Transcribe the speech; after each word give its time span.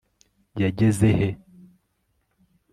yageze 0.61 1.07
he 1.19 1.29